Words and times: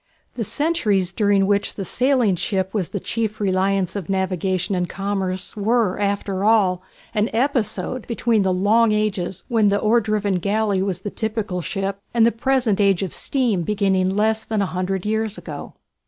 The 0.33 0.43
centuries 0.43 1.13
during 1.13 1.45
which 1.45 1.75
the 1.75 1.85
sailing 1.85 2.35
ship 2.35 2.73
was 2.73 2.89
the 2.89 2.99
chief 2.99 3.39
reliance 3.39 3.95
of 3.95 4.09
navigation 4.09 4.73
and 4.73 4.89
commerce 4.89 5.55
were, 5.55 5.99
after 5.99 6.43
all, 6.43 6.81
an 7.13 7.29
episode 7.33 8.07
between 8.07 8.41
the 8.41 8.51
long 8.51 8.91
ages 8.93 9.43
when 9.47 9.69
the 9.69 9.77
oar 9.77 10.01
driven 10.01 10.39
galley 10.39 10.81
was 10.81 11.01
the 11.01 11.11
typical 11.11 11.61
ship, 11.61 11.99
and 12.15 12.25
the 12.25 12.31
present 12.31 12.81
age 12.81 13.03
of 13.03 13.13
steam 13.13 13.61
beginning 13.61 14.09
less 14.15 14.43
than 14.43 14.59
a 14.63 14.73
hundred 14.73 15.05
years 15.05 15.37
ago. 15.37 15.75